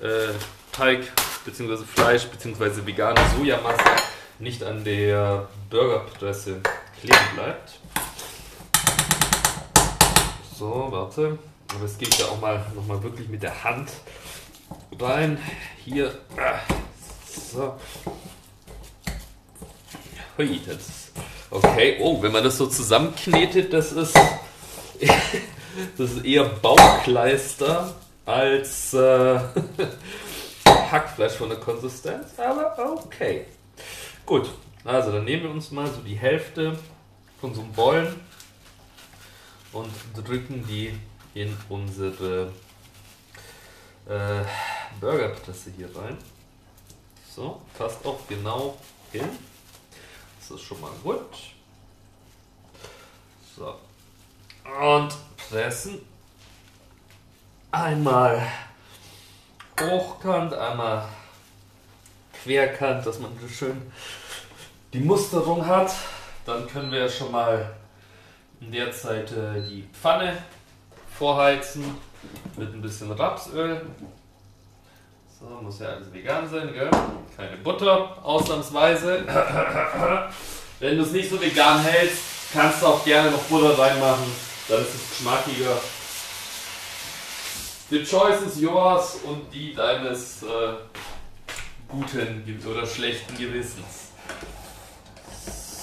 äh, 0.05 0.33
Teig 0.71 1.11
bzw. 1.45 1.85
Fleisch 1.85 2.25
bzw. 2.25 2.85
vegane 2.85 3.19
Sojamasse 3.35 3.83
nicht 4.39 4.61
an 4.61 4.83
der 4.83 5.47
Burgerpresse 5.69 6.59
kleben 6.99 7.35
bleibt. 7.35 7.79
So, 10.57 10.87
warte. 10.91 11.39
Aber 11.73 11.85
es 11.85 11.97
geht 11.97 12.17
ja 12.17 12.25
auch 12.25 12.41
mal 12.41 12.65
nochmal 12.75 13.01
wirklich 13.03 13.29
mit 13.29 13.43
der 13.43 13.63
Hand 13.63 13.89
rein. 14.99 15.37
Hier. 15.85 16.13
Ah, 16.35 16.59
so. 17.53 17.79
Hui, 20.37 20.61
das 20.65 21.07
Okay. 21.49 21.97
Oh, 22.01 22.21
wenn 22.21 22.31
man 22.31 22.43
das 22.43 22.57
so 22.57 22.67
zusammenknetet, 22.67 23.71
das 23.71 23.93
ist. 23.93 24.17
Das 25.97 26.11
ist 26.11 26.25
eher 26.25 26.45
Baukleister 26.45 27.95
als 28.25 28.93
äh, 28.93 29.39
Hackfleisch 30.65 31.33
von 31.33 31.49
der 31.49 31.59
Konsistenz. 31.59 32.37
Aber 32.37 33.01
okay. 33.03 33.45
Gut. 34.25 34.49
Also, 34.83 35.11
dann 35.11 35.25
nehmen 35.25 35.43
wir 35.43 35.49
uns 35.49 35.71
mal 35.71 35.87
so 35.87 36.01
die 36.01 36.15
Hälfte 36.15 36.77
von 37.41 37.53
so 37.53 37.61
einem 37.61 37.71
Bollen 37.73 38.19
und 39.73 39.91
drücken 40.15 40.65
die 40.67 40.97
in 41.33 41.55
unsere 41.69 42.51
äh, 44.07 44.43
Burgerpresse 44.99 45.71
hier 45.75 45.93
rein. 45.95 46.17
So, 47.29 47.61
passt 47.77 48.05
auch 48.05 48.19
genau 48.27 48.77
hin. 49.11 49.27
Das 50.39 50.51
ist 50.51 50.61
schon 50.61 50.81
mal 50.81 50.91
gut. 51.03 51.19
So. 53.55 53.75
Und 54.65 55.15
pressen. 55.49 56.01
Einmal 57.71 58.41
hochkant, 59.79 60.53
einmal 60.53 61.05
querkant, 62.43 63.05
dass 63.05 63.19
man 63.19 63.31
schön 63.49 63.91
die 64.93 64.99
Musterung 64.99 65.65
hat. 65.65 65.91
Dann 66.45 66.67
können 66.67 66.91
wir 66.91 67.09
schon 67.09 67.31
mal 67.31 67.75
in 68.61 68.71
der 68.71 68.91
Zeit 68.91 69.31
äh, 69.31 69.61
die 69.61 69.87
Pfanne 69.93 70.37
vorheizen 71.17 71.83
mit 72.55 72.73
ein 72.73 72.81
bisschen 72.81 73.11
Rapsöl. 73.11 73.81
So, 75.39 75.45
muss 75.61 75.79
ja 75.79 75.89
alles 75.89 76.11
vegan 76.11 76.49
sein, 76.49 76.73
gell? 76.73 76.89
Keine 77.35 77.57
Butter, 77.57 78.17
ausnahmsweise. 78.23 79.23
Wenn 80.79 80.97
du 80.97 81.03
es 81.03 81.11
nicht 81.11 81.29
so 81.29 81.39
vegan 81.39 81.79
hältst, 81.81 82.23
kannst 82.53 82.81
du 82.81 82.87
auch 82.87 83.05
gerne 83.05 83.29
noch 83.29 83.43
Butter 83.43 83.77
reinmachen, 83.77 84.31
dann 84.67 84.81
ist 84.81 84.95
es 84.95 85.09
geschmackiger. 85.09 85.81
The 87.89 88.03
choice 88.03 88.41
is 88.41 88.59
yours 88.59 89.15
und 89.23 89.51
die 89.53 89.73
deines 89.73 90.43
äh, 90.43 90.73
guten 91.87 92.61
oder 92.69 92.85
schlechten 92.85 93.37
Gewissens. 93.37 94.11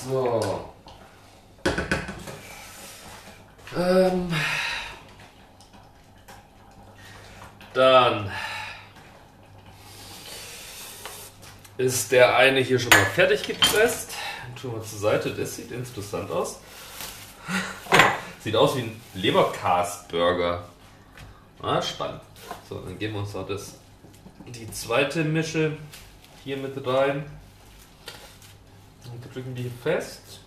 So. 0.05 0.75
Ähm, 3.77 4.33
dann 7.73 8.31
ist 11.79 12.13
der 12.13 12.37
eine 12.37 12.61
hier 12.61 12.79
schon 12.79 12.91
mal 12.91 13.07
fertig 13.07 13.43
gepresst. 13.43 14.13
Schon 14.61 14.73
mal 14.73 14.83
zur 14.83 14.99
Seite, 14.99 15.31
das 15.31 15.57
sieht 15.57 15.73
interessant 15.73 16.31
aus. 16.31 16.61
Sieht 18.45 18.57
aus 18.57 18.77
wie 18.77 18.83
ein 18.83 19.01
Leberkas-Burger. 19.15 20.69
Ah, 21.63 21.81
spannend. 21.81 22.21
So, 22.69 22.79
dann 22.79 22.99
geben 22.99 23.15
wir 23.15 23.21
uns 23.21 23.33
noch 23.33 23.49
das, 23.49 23.77
die 24.47 24.71
zweite 24.71 25.25
Mische 25.25 25.79
hier 26.45 26.59
mit 26.59 26.87
rein. 26.87 27.25
Und 29.11 29.35
drücken 29.35 29.55
die 29.55 29.71
fest. 29.83 30.41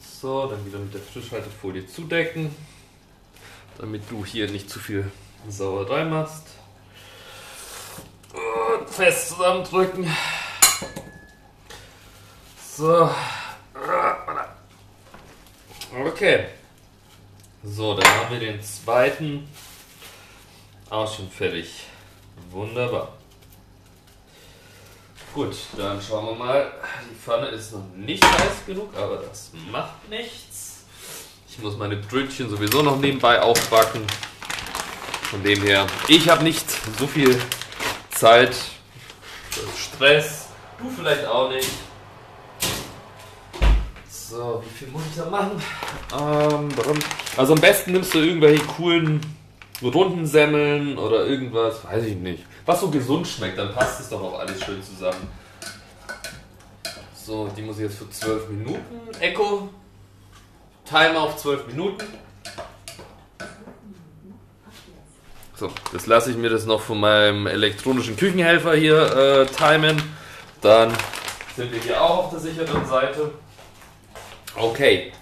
So, 0.00 0.48
dann 0.48 0.66
wieder 0.66 0.80
mit 0.80 0.92
der 0.92 1.00
Frischhaltefolie 1.00 1.86
zudecken, 1.86 2.52
damit 3.78 4.02
du 4.10 4.24
hier 4.24 4.50
nicht 4.50 4.68
zu 4.68 4.80
viel 4.80 5.12
Sauerei 5.48 6.06
machst. 6.06 6.48
Und 8.32 8.90
fest 8.90 9.28
zusammendrücken. 9.28 10.10
So. 12.76 13.08
Okay. 15.94 16.46
So, 17.62 17.94
dann 17.94 18.08
haben 18.08 18.30
wir 18.30 18.40
den 18.40 18.62
zweiten 18.62 19.48
auch 20.90 21.12
schon 21.12 21.30
fertig. 21.30 21.68
Wunderbar. 22.50 23.12
Gut, 25.34 25.54
dann 25.76 26.00
schauen 26.00 26.26
wir 26.26 26.34
mal. 26.34 26.72
Die 27.10 27.14
Pfanne 27.14 27.48
ist 27.48 27.72
noch 27.72 27.84
nicht 27.94 28.24
heiß 28.24 28.66
genug, 28.66 28.96
aber 28.96 29.16
das 29.16 29.50
macht 29.70 30.08
nichts. 30.08 30.84
Ich 31.48 31.58
muss 31.58 31.76
meine 31.76 31.96
Brötchen 31.96 32.48
sowieso 32.48 32.82
noch 32.82 32.98
nebenbei 32.98 33.40
aufbacken. 33.40 34.06
Von 35.22 35.42
dem 35.42 35.62
her, 35.62 35.86
ich 36.08 36.28
habe 36.28 36.44
nicht 36.44 36.66
so 36.98 37.06
viel 37.06 37.40
Zeit. 38.10 38.54
Stress. 39.76 40.46
Du 40.78 40.90
vielleicht 40.90 41.26
auch 41.26 41.50
nicht. 41.50 41.70
So, 44.28 44.60
wie 44.64 44.78
viel 44.78 44.88
muss 44.88 45.02
ich 45.08 45.16
da 45.16 45.30
machen? 45.30 45.62
Ähm, 46.12 46.68
also 47.36 47.52
am 47.52 47.60
besten 47.60 47.92
nimmst 47.92 48.12
du 48.12 48.18
irgendwelche 48.18 48.64
coolen 48.64 49.20
runden 49.82 50.26
Semmeln 50.26 50.98
oder 50.98 51.26
irgendwas, 51.26 51.84
weiß 51.84 52.04
ich 52.06 52.16
nicht. 52.16 52.44
Was 52.64 52.80
so 52.80 52.90
gesund 52.90 53.28
schmeckt, 53.28 53.56
dann 53.56 53.72
passt 53.72 54.00
es 54.00 54.08
doch 54.08 54.20
auch 54.20 54.40
alles 54.40 54.64
schön 54.64 54.82
zusammen. 54.82 55.28
So, 57.14 57.48
die 57.56 57.62
muss 57.62 57.76
ich 57.76 57.84
jetzt 57.84 57.98
für 57.98 58.10
12 58.10 58.48
Minuten. 58.48 59.00
Echo. 59.20 59.68
Timer 60.84 61.20
auf 61.20 61.36
12 61.36 61.68
Minuten. 61.68 62.04
So, 65.54 65.70
das 65.92 66.06
lasse 66.06 66.32
ich 66.32 66.36
mir 66.36 66.50
das 66.50 66.66
noch 66.66 66.80
von 66.80 66.98
meinem 66.98 67.46
elektronischen 67.46 68.16
Küchenhelfer 68.16 68.74
hier 68.74 69.16
äh, 69.16 69.46
timen. 69.46 70.02
Dann 70.62 70.92
sind 71.56 71.72
wir 71.72 71.80
hier 71.80 72.02
auch 72.02 72.24
auf 72.24 72.30
der 72.30 72.40
sicheren 72.40 72.84
Seite. 72.86 73.30
Okay. 74.56 75.12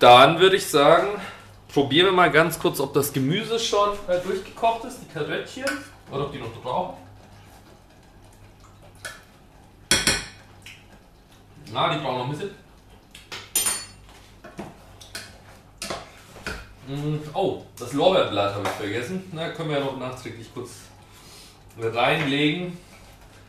Dann 0.00 0.40
würde 0.40 0.56
ich 0.56 0.66
sagen, 0.66 1.20
probieren 1.72 2.06
wir 2.06 2.12
mal 2.12 2.30
ganz 2.30 2.58
kurz, 2.58 2.80
ob 2.80 2.92
das 2.92 3.12
Gemüse 3.12 3.58
schon 3.58 3.90
äh, 4.08 4.18
durchgekocht 4.20 4.84
ist, 4.84 5.00
die 5.02 5.12
Karöttchen, 5.12 5.64
oder 6.10 6.26
ob 6.26 6.32
die 6.32 6.38
noch 6.38 6.52
brauchen. 6.62 6.96
Na, 11.72 11.94
die 11.94 12.00
brauchen 12.00 12.18
noch 12.18 12.24
ein 12.24 12.30
bisschen. 12.30 12.50
Mm, 16.88 17.18
oh, 17.34 17.62
das 17.78 17.92
Lorbeerblatt 17.92 18.54
habe 18.54 18.64
ich 18.64 18.70
vergessen. 18.70 19.30
Na, 19.32 19.50
können 19.50 19.70
wir 19.70 19.78
ja 19.78 19.84
noch 19.84 19.98
nachträglich 19.98 20.52
kurz 20.54 20.70
reinlegen. 21.80 22.76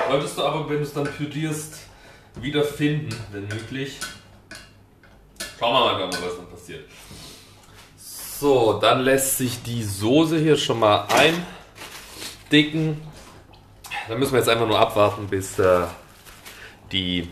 Solltest 0.08 0.38
du 0.38 0.44
aber, 0.44 0.70
wenn 0.70 0.78
du 0.78 0.84
es 0.84 0.94
dann 0.94 1.06
pürierst, 1.06 1.80
wieder 2.36 2.64
finden, 2.64 3.16
wenn 3.32 3.48
möglich. 3.48 4.00
Schauen 5.60 6.00
wir 6.00 6.08
mal, 6.08 6.14
was 6.14 6.38
dann 6.38 6.50
passiert. 6.50 6.90
So, 7.98 8.80
dann 8.80 9.02
lässt 9.02 9.38
sich 9.38 9.62
die 9.62 9.84
Soße 9.84 10.40
hier 10.40 10.56
schon 10.56 10.80
mal 10.80 11.06
eindicken. 11.10 13.02
Dann 14.08 14.20
müssen 14.20 14.32
wir 14.32 14.40
jetzt 14.40 14.48
einfach 14.48 14.68
nur 14.68 14.80
abwarten, 14.80 15.28
bis 15.28 15.60
äh, 15.60 15.82
die 16.94 17.30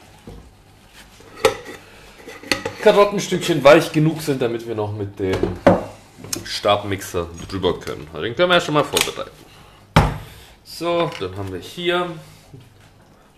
Karottenstückchen 2.84 3.64
weich 3.64 3.94
genug 3.94 4.22
sind, 4.22 4.42
damit 4.42 4.68
wir 4.68 4.76
noch 4.76 4.92
mit 4.92 5.18
dem 5.20 5.58
Stabmixer 6.44 7.28
drüber 7.48 7.80
können. 7.80 8.10
Den 8.14 8.36
können 8.36 8.50
wir 8.50 8.56
ja 8.56 8.62
schon 8.62 8.74
mal 8.74 8.84
vorbereiten. 8.84 9.32
So, 10.66 11.10
dann 11.22 11.38
haben 11.38 11.54
wir 11.54 11.62
hier 11.62 12.12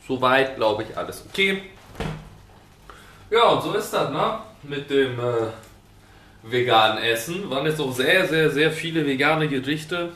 soweit, 0.08 0.56
glaube 0.56 0.84
ich, 0.84 0.98
alles 0.98 1.24
okay. 1.30 1.62
Ja, 3.30 3.50
und 3.50 3.62
so 3.62 3.74
ist 3.74 3.94
das, 3.94 4.10
ne? 4.10 4.49
Mit 4.64 4.90
dem 4.90 5.20
äh, 5.20 5.52
veganen 6.44 7.04
Essen. 7.04 7.50
Waren 7.50 7.66
jetzt 7.66 7.80
auch 7.80 7.94
sehr, 7.94 8.28
sehr, 8.28 8.50
sehr 8.50 8.72
viele 8.72 9.06
vegane 9.06 9.48
Gerichte. 9.48 10.10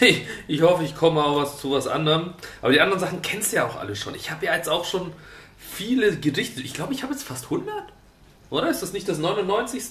ich 0.48 0.62
hoffe, 0.62 0.84
ich 0.84 0.94
komme 0.94 1.22
auch 1.22 1.36
was 1.36 1.60
zu 1.60 1.72
was 1.72 1.86
anderem. 1.86 2.34
Aber 2.62 2.72
die 2.72 2.80
anderen 2.80 3.00
Sachen 3.00 3.22
kennst 3.22 3.52
du 3.52 3.56
ja 3.56 3.66
auch 3.66 3.76
alle 3.76 3.96
schon. 3.96 4.14
Ich 4.14 4.30
habe 4.30 4.46
ja 4.46 4.54
jetzt 4.54 4.68
auch 4.68 4.84
schon 4.84 5.12
viele 5.58 6.16
Gerichte. 6.16 6.60
Ich 6.62 6.74
glaube, 6.74 6.94
ich 6.94 7.02
habe 7.02 7.12
jetzt 7.12 7.24
fast 7.24 7.44
100. 7.44 7.74
Oder? 8.50 8.70
Ist 8.70 8.82
das 8.82 8.92
nicht 8.92 9.08
das 9.08 9.18
99. 9.18 9.82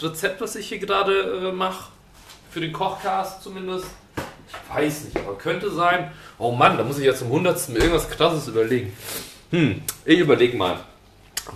Rezept, 0.00 0.40
was 0.40 0.56
ich 0.56 0.68
hier 0.68 0.78
gerade 0.78 1.48
äh, 1.48 1.52
mache? 1.52 1.90
Für 2.50 2.60
den 2.60 2.72
Kochcast 2.72 3.42
zumindest? 3.42 3.86
Ich 4.48 4.74
weiß 4.74 5.04
nicht, 5.04 5.16
aber 5.16 5.38
könnte 5.38 5.70
sein. 5.70 6.10
Oh 6.38 6.52
Mann, 6.52 6.76
da 6.76 6.84
muss 6.84 6.98
ich 6.98 7.04
ja 7.04 7.14
zum 7.14 7.28
100. 7.28 7.68
mir 7.70 7.78
irgendwas 7.78 8.10
krasses 8.10 8.48
überlegen. 8.48 8.92
Hm, 9.50 9.82
ich 10.04 10.18
überlege 10.18 10.56
mal, 10.56 10.80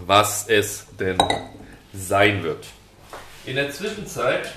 was 0.07 0.49
es 0.49 0.87
denn 0.99 1.19
sein 1.93 2.43
wird. 2.43 2.67
In 3.45 3.57
der 3.57 3.71
Zwischenzeit 3.71 4.53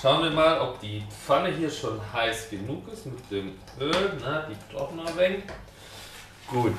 schauen 0.00 0.22
wir 0.22 0.30
mal, 0.30 0.60
ob 0.60 0.80
die 0.80 1.02
Pfanne 1.24 1.50
hier 1.50 1.70
schon 1.70 2.00
heiß 2.12 2.50
genug 2.50 2.86
ist 2.92 3.06
mit 3.06 3.30
dem 3.30 3.52
Öl. 3.80 4.12
Na, 4.20 4.46
die 4.48 4.56
brauchen 4.72 5.00
ein 5.00 5.16
wenig. 5.16 5.42
Gut. 6.48 6.74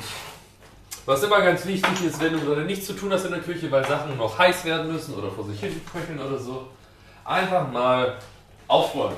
Was 1.05 1.21
immer 1.21 1.41
ganz 1.41 1.65
wichtig 1.65 2.03
ist, 2.05 2.19
wenn 2.19 2.33
du 2.33 2.39
gerade 2.39 2.63
nichts 2.63 2.87
zu 2.87 2.93
tun 2.93 3.11
hast 3.13 3.25
in 3.25 3.31
der 3.31 3.41
Küche, 3.41 3.69
weil 3.69 3.85
Sachen 3.85 4.17
noch 4.17 4.39
heiß 4.39 4.65
werden 4.65 4.91
müssen 4.91 5.13
oder 5.13 5.29
vor 5.29 5.45
sich 5.45 5.59
hin 5.59 5.79
köcheln 5.91 6.19
oder 6.19 6.39
so, 6.39 6.67
einfach 7.23 7.71
mal 7.71 8.17
aufräumen. 8.67 9.17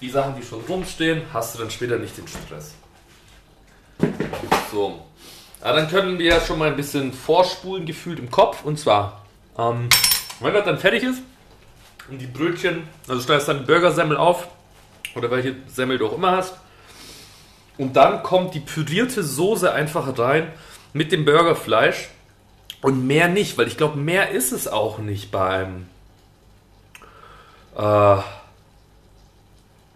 Die 0.00 0.10
Sachen, 0.10 0.36
die 0.36 0.42
schon 0.42 0.60
rumstehen, 0.68 1.22
hast 1.32 1.54
du 1.54 1.60
dann 1.60 1.70
später 1.70 1.98
nicht 1.98 2.16
den 2.16 2.28
Stress. 2.28 2.74
So. 4.70 5.06
Ja, 5.62 5.72
dann 5.72 5.88
können 5.88 6.18
wir 6.18 6.26
ja 6.26 6.40
schon 6.40 6.58
mal 6.58 6.68
ein 6.68 6.76
bisschen 6.76 7.12
vorspulen 7.12 7.86
gefühlt 7.86 8.18
im 8.18 8.30
Kopf. 8.30 8.64
Und 8.64 8.78
zwar, 8.78 9.24
ähm, 9.58 9.88
wenn 10.40 10.54
das 10.54 10.64
dann 10.64 10.78
fertig 10.78 11.02
ist 11.02 11.22
und 12.10 12.18
die 12.18 12.26
Brötchen, 12.26 12.88
also 13.08 13.20
schneidest 13.22 13.48
dann 13.48 13.66
Burgersemmel 13.66 14.16
auf 14.16 14.48
oder 15.14 15.30
welche 15.30 15.56
Semmel 15.66 15.98
du 15.98 16.06
auch 16.06 16.12
immer 16.12 16.32
hast. 16.32 16.54
Und 17.78 17.96
dann 17.96 18.22
kommt 18.22 18.54
die 18.54 18.60
pürierte 18.60 19.22
Soße 19.22 19.72
einfach 19.72 20.18
rein 20.18 20.52
mit 20.92 21.12
dem 21.12 21.24
Burgerfleisch 21.24 22.08
und 22.80 23.06
mehr 23.06 23.28
nicht, 23.28 23.58
weil 23.58 23.66
ich 23.66 23.76
glaube, 23.76 23.98
mehr 23.98 24.30
ist 24.30 24.52
es 24.52 24.68
auch 24.68 24.98
nicht 24.98 25.30
beim 25.30 25.86
äh, 27.76 28.16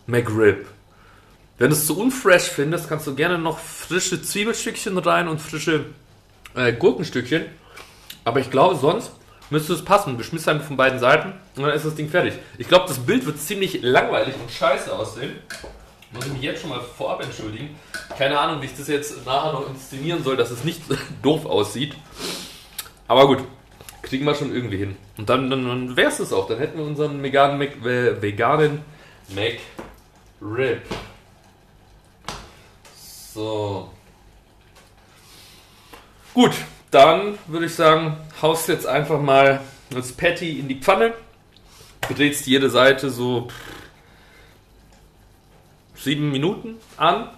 McRib. 0.07 0.67
Wenn 1.61 1.69
du 1.69 1.77
es 1.77 1.87
zu 1.87 2.01
unfresh 2.01 2.45
findest, 2.45 2.89
kannst 2.89 3.07
du 3.07 3.15
gerne 3.15 3.37
noch 3.37 3.59
frische 3.59 4.23
Zwiebelstückchen 4.23 4.97
rein 4.97 5.29
und 5.29 5.43
frische 5.43 5.85
äh, 6.57 6.73
Gurkenstückchen. 6.73 7.45
Aber 8.25 8.41
ich 8.41 8.51
glaube, 8.51 8.77
sonst 8.77 9.13
müsste 9.51 9.75
es 9.75 9.85
passen. 9.85 10.17
Beschmiss 10.17 10.49
einfach 10.49 10.67
von 10.67 10.79
beiden 10.79 10.99
Seiten 10.99 11.35
und 11.57 11.65
dann 11.65 11.75
ist 11.75 11.85
das 11.85 11.95
Ding 11.95 12.09
fertig. 12.09 12.33
Ich 12.57 12.67
glaube, 12.67 12.87
das 12.89 12.99
Bild 13.01 13.27
wird 13.27 13.39
ziemlich 13.39 13.83
langweilig 13.83 14.37
und 14.41 14.51
scheiße 14.51 14.91
aussehen. 14.91 15.33
Muss 16.13 16.25
ich 16.25 16.33
mich 16.33 16.41
jetzt 16.41 16.63
schon 16.63 16.71
mal 16.71 16.81
vorab 16.81 17.23
entschuldigen. 17.23 17.77
Keine 18.17 18.41
Ahnung, 18.41 18.63
wie 18.63 18.67
ich 18.67 18.75
das 18.75 18.89
jetzt 18.89 19.27
nachher 19.27 19.53
noch 19.53 19.69
inszenieren 19.69 20.25
soll, 20.25 20.39
dass 20.39 20.51
es 20.51 20.65
nicht 20.65 20.81
doof 21.23 21.45
aussieht. 21.45 21.95
Aber 23.07 23.27
gut, 23.27 23.45
kriegen 24.01 24.25
wir 24.25 24.35
schon 24.35 24.55
irgendwie 24.55 24.79
hin. 24.79 24.97
Und 25.19 25.29
dann, 25.29 25.51
dann, 25.51 25.69
dann 25.69 25.95
wäre 25.95 26.09
es 26.09 26.17
das 26.17 26.33
auch. 26.33 26.47
Dann 26.47 26.57
hätten 26.57 26.79
wir 26.79 26.87
unseren 26.87 27.23
veganen 27.23 27.59
Mac, 27.59 27.85
äh, 27.85 28.23
veganen 28.23 28.81
McRib. 29.29 30.81
So. 33.33 33.89
Gut, 36.35 36.53
dann 36.91 37.39
würde 37.47 37.67
ich 37.67 37.75
sagen, 37.75 38.17
haust 38.43 38.69
jetzt 38.69 38.87
einfach 38.87 39.21
mal 39.21 39.61
das 39.91 40.13
Patty 40.13 40.59
in 40.59 40.67
die 40.67 40.81
Pfanne, 40.81 41.15
drehst 42.13 42.47
jede 42.47 42.71
Seite 42.71 43.11
so 43.11 43.49
sieben 45.95 46.33
Minuten 46.33 46.77
an. 46.97 47.29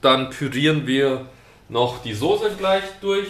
Dann 0.00 0.30
pürieren 0.30 0.86
wir 0.86 1.26
noch 1.68 2.02
die 2.02 2.14
Soße 2.14 2.52
gleich 2.56 2.84
durch. 3.00 3.28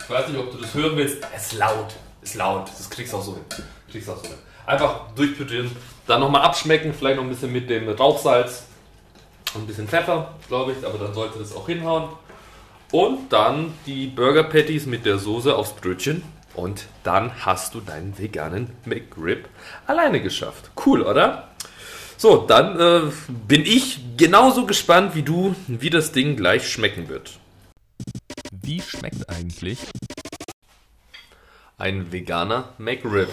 Ich 0.00 0.10
weiß 0.10 0.28
nicht, 0.28 0.38
ob 0.38 0.50
du 0.50 0.58
das 0.58 0.74
hören 0.74 0.96
willst. 0.96 1.24
Es 1.34 1.52
ist 1.52 1.58
laut. 1.58 1.94
Ist 2.20 2.34
laut. 2.34 2.68
Das 2.68 2.90
kriegst 2.90 3.12
du 3.12 3.18
auch 3.18 3.22
so 3.22 3.34
hin. 3.34 3.44
Kriegst 3.90 4.10
auch 4.10 4.16
so 4.16 4.28
hin. 4.28 4.38
Einfach 4.66 5.12
durchpürieren. 5.14 5.70
Dann 6.06 6.20
nochmal 6.20 6.42
abschmecken. 6.42 6.92
Vielleicht 6.92 7.16
noch 7.16 7.24
ein 7.24 7.30
bisschen 7.30 7.52
mit 7.52 7.70
dem 7.70 7.88
Rauchsalz 7.88 8.64
und 9.54 9.62
ein 9.62 9.66
bisschen 9.66 9.88
Pfeffer, 9.88 10.34
glaube 10.48 10.72
ich. 10.72 10.86
Aber 10.86 10.98
dann 10.98 11.14
sollte 11.14 11.38
das 11.38 11.54
auch 11.54 11.66
hinhauen. 11.66 12.08
Und 12.92 13.32
dann 13.32 13.72
die 13.86 14.06
Burger 14.06 14.44
Patties 14.44 14.86
mit 14.86 15.04
der 15.04 15.18
Soße 15.18 15.54
aufs 15.54 15.72
Brötchen. 15.72 16.22
Und 16.54 16.86
dann 17.02 17.44
hast 17.44 17.74
du 17.74 17.80
deinen 17.80 18.16
veganen 18.16 18.70
McRib 18.84 19.48
alleine 19.86 20.22
geschafft. 20.22 20.70
Cool, 20.86 21.02
oder? 21.02 21.48
So, 22.16 22.46
dann 22.46 22.78
äh, 22.78 23.12
bin 23.28 23.62
ich 23.62 24.00
genauso 24.16 24.66
gespannt 24.66 25.16
wie 25.16 25.22
du, 25.22 25.56
wie 25.66 25.90
das 25.90 26.12
Ding 26.12 26.36
gleich 26.36 26.68
schmecken 26.68 27.08
wird. 27.08 27.38
Wie 28.52 28.80
schmeckt 28.80 29.28
eigentlich 29.28 29.78
ein 31.76 32.12
veganer 32.12 32.72
McRib? 32.78 33.28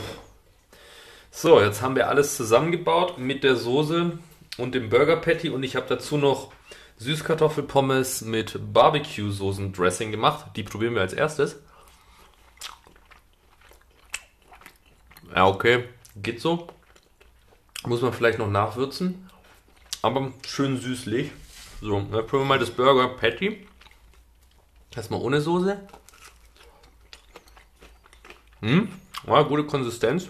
So, 1.29 1.61
jetzt 1.61 1.81
haben 1.81 1.95
wir 1.95 2.09
alles 2.09 2.35
zusammengebaut 2.35 3.19
mit 3.19 3.43
der 3.43 3.55
Soße 3.55 4.17
und 4.57 4.75
dem 4.75 4.89
Burger 4.89 5.17
Patty 5.17 5.49
und 5.49 5.63
ich 5.63 5.75
habe 5.75 5.87
dazu 5.87 6.17
noch 6.17 6.51
Süßkartoffelpommes 6.97 8.21
mit 8.21 8.59
Barbecue-Soßen-Dressing 8.73 10.11
gemacht. 10.11 10.45
Die 10.55 10.63
probieren 10.63 10.93
wir 10.93 11.01
als 11.01 11.13
erstes. 11.13 11.59
Ja, 15.33 15.47
okay, 15.47 15.85
geht 16.15 16.41
so. 16.41 16.67
Muss 17.85 18.01
man 18.01 18.13
vielleicht 18.13 18.37
noch 18.37 18.49
nachwürzen. 18.49 19.29
Aber 20.01 20.31
schön 20.45 20.79
süßlich. 20.79 21.31
So, 21.79 21.99
dann 21.99 22.09
probieren 22.11 22.41
wir 22.41 22.45
mal 22.45 22.59
das 22.59 22.69
Burger 22.69 23.07
Patty. 23.09 23.65
Erstmal 24.95 25.21
ohne 25.21 25.41
Soße. 25.41 25.79
Hm, 28.59 28.89
ja, 29.25 29.41
gute 29.41 29.63
Konsistenz. 29.63 30.29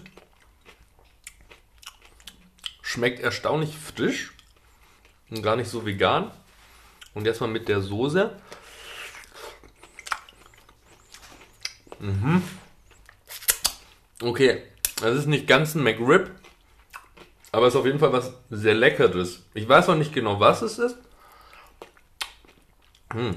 Schmeckt 2.92 3.20
erstaunlich 3.20 3.74
frisch 3.78 4.34
und 5.30 5.42
gar 5.42 5.56
nicht 5.56 5.70
so 5.70 5.86
vegan. 5.86 6.30
Und 7.14 7.24
jetzt 7.24 7.40
mal 7.40 7.46
mit 7.46 7.66
der 7.66 7.80
Soße. 7.80 8.38
Mhm. 12.00 12.42
Okay, 14.20 14.62
das 14.96 15.16
ist 15.16 15.26
nicht 15.26 15.46
ganz 15.46 15.74
ein 15.74 15.82
McRib, 15.82 16.32
aber 17.50 17.66
es 17.66 17.72
ist 17.72 17.80
auf 17.80 17.86
jeden 17.86 17.98
Fall 17.98 18.12
was 18.12 18.34
sehr 18.50 18.74
Leckeres. 18.74 19.40
Ich 19.54 19.66
weiß 19.66 19.86
noch 19.86 19.96
nicht 19.96 20.12
genau, 20.12 20.38
was 20.38 20.60
es 20.60 20.78
ist. 20.78 20.98
Hm. 23.14 23.34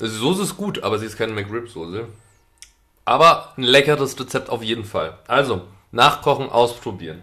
Die 0.00 0.06
Soße 0.06 0.42
ist 0.42 0.58
gut, 0.58 0.82
aber 0.82 0.98
sie 0.98 1.06
ist 1.06 1.16
keine 1.16 1.32
McRib-Soße. 1.32 2.08
Aber 3.06 3.54
ein 3.56 3.62
leckeres 3.62 4.20
Rezept 4.20 4.50
auf 4.50 4.62
jeden 4.62 4.84
Fall. 4.84 5.18
Also, 5.26 5.66
nachkochen, 5.92 6.50
ausprobieren. 6.50 7.22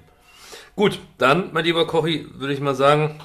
Gut, 0.75 0.99
dann, 1.17 1.51
mein 1.53 1.63
lieber 1.63 1.87
Kochi, 1.87 2.27
würde 2.33 2.53
ich 2.53 2.59
mal 2.59 2.75
sagen, 2.75 3.19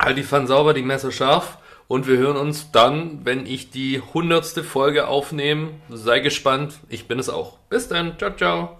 halt 0.00 0.18
die 0.18 0.24
Pfanne 0.24 0.48
sauber, 0.48 0.74
die 0.74 0.82
Messer 0.82 1.12
scharf. 1.12 1.58
Und 1.86 2.06
wir 2.06 2.18
hören 2.18 2.36
uns 2.36 2.70
dann, 2.70 3.24
wenn 3.24 3.46
ich 3.46 3.70
die 3.70 4.00
hundertste 4.00 4.62
Folge 4.62 5.06
aufnehme. 5.08 5.70
Sei 5.88 6.20
gespannt, 6.20 6.74
ich 6.88 7.08
bin 7.08 7.18
es 7.18 7.30
auch. 7.30 7.58
Bis 7.70 7.88
dann, 7.88 8.18
ciao, 8.18 8.36
ciao. 8.36 8.77